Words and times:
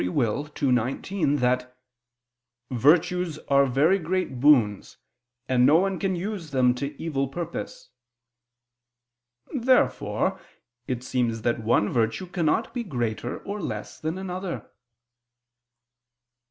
ii, 0.03 0.09
19) 0.59 1.35
that 1.35 1.77
"virtues 2.71 3.37
are 3.49 3.67
very 3.67 3.99
great 3.99 4.39
boons, 4.39 4.97
and 5.47 5.63
no 5.63 5.75
one 5.77 5.99
can 5.99 6.15
use 6.15 6.49
them 6.49 6.73
to 6.73 6.99
evil 6.99 7.27
purpose." 7.27 7.89
Therefore 9.53 10.39
it 10.87 11.03
seems 11.03 11.43
that 11.43 11.59
one 11.63 11.87
virtue 11.87 12.25
cannot 12.25 12.73
be 12.73 12.83
greater 12.83 13.41
or 13.43 13.61
less 13.61 13.99
than 13.99 14.17
another. 14.17 14.71